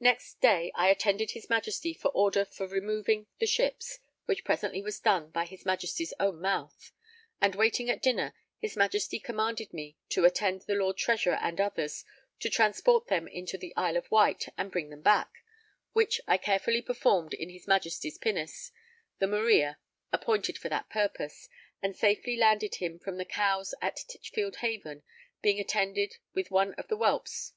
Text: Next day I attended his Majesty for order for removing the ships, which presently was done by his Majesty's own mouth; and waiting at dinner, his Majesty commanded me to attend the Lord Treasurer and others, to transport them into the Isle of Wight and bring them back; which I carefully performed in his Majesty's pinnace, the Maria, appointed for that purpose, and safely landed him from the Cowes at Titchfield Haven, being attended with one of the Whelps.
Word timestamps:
Next 0.00 0.40
day 0.40 0.72
I 0.74 0.88
attended 0.88 1.30
his 1.30 1.48
Majesty 1.48 1.94
for 1.94 2.08
order 2.08 2.44
for 2.44 2.66
removing 2.66 3.28
the 3.38 3.46
ships, 3.46 4.00
which 4.24 4.42
presently 4.42 4.82
was 4.82 4.98
done 4.98 5.30
by 5.30 5.44
his 5.46 5.64
Majesty's 5.64 6.12
own 6.18 6.40
mouth; 6.40 6.90
and 7.40 7.54
waiting 7.54 7.88
at 7.88 8.02
dinner, 8.02 8.34
his 8.58 8.74
Majesty 8.76 9.20
commanded 9.20 9.72
me 9.72 9.96
to 10.08 10.24
attend 10.24 10.62
the 10.62 10.74
Lord 10.74 10.96
Treasurer 10.96 11.38
and 11.40 11.60
others, 11.60 12.04
to 12.40 12.50
transport 12.50 13.06
them 13.06 13.28
into 13.28 13.56
the 13.56 13.72
Isle 13.76 13.96
of 13.96 14.10
Wight 14.10 14.48
and 14.58 14.72
bring 14.72 14.90
them 14.90 15.02
back; 15.02 15.30
which 15.92 16.20
I 16.26 16.38
carefully 16.38 16.82
performed 16.82 17.32
in 17.32 17.48
his 17.48 17.68
Majesty's 17.68 18.18
pinnace, 18.18 18.72
the 19.20 19.28
Maria, 19.28 19.78
appointed 20.12 20.58
for 20.58 20.68
that 20.70 20.90
purpose, 20.90 21.48
and 21.80 21.94
safely 21.94 22.36
landed 22.36 22.74
him 22.82 22.98
from 22.98 23.16
the 23.16 23.24
Cowes 23.24 23.74
at 23.80 23.94
Titchfield 24.08 24.56
Haven, 24.56 25.04
being 25.40 25.60
attended 25.60 26.16
with 26.34 26.50
one 26.50 26.74
of 26.74 26.88
the 26.88 26.96
Whelps. 26.96 27.52